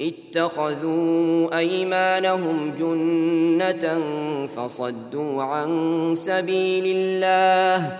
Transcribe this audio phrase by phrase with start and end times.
[0.00, 3.86] اتخذوا ايمانهم جنه
[4.46, 5.70] فصدوا عن
[6.16, 7.92] سبيل الله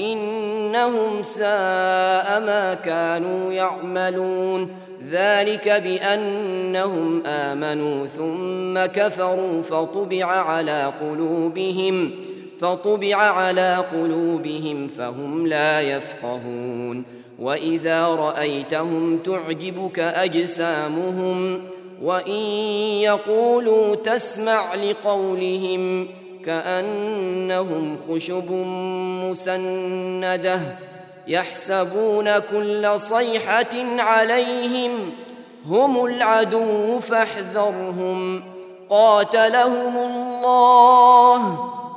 [0.00, 4.70] انهم ساء ما كانوا يعملون
[5.10, 12.10] ذلك بانهم امنوا ثم كفروا فطبع على قلوبهم
[12.64, 17.04] فطبع على قلوبهم فهم لا يفقهون
[17.40, 21.60] واذا رايتهم تعجبك اجسامهم
[22.02, 22.34] وان
[23.02, 26.08] يقولوا تسمع لقولهم
[26.44, 28.50] كانهم خشب
[29.24, 30.60] مسنده
[31.28, 35.12] يحسبون كل صيحه عليهم
[35.66, 38.42] هم العدو فاحذرهم
[38.90, 41.70] قاتلهم الله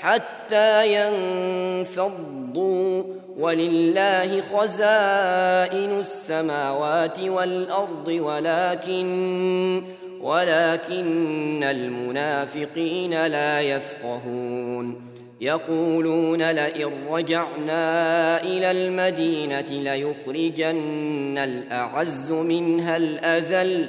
[0.00, 3.02] حتى ينفضوا
[3.38, 9.82] ولله خزائن السماوات والأرض ولكن
[10.20, 15.06] ولكن المنافقين لا يفقهون
[15.40, 23.88] يقولون لئن رجعنا إلى المدينة ليخرجن الأعز منها الأذل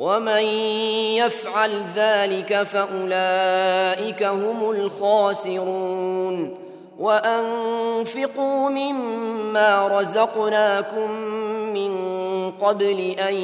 [0.00, 0.42] ومن
[1.20, 6.58] يفعل ذلك فاولئك هم الخاسرون
[6.98, 11.10] وانفقوا مما رزقناكم
[11.50, 13.34] من قبل ان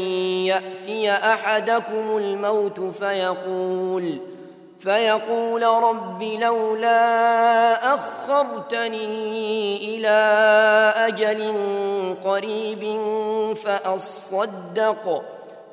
[0.47, 4.19] ياتي احدكم الموت فيقول
[4.81, 6.99] فيقول رب لولا
[7.95, 9.09] اخرتني
[9.77, 10.19] الى
[10.97, 11.55] اجل
[12.25, 12.97] قريب
[13.57, 15.23] فاصدق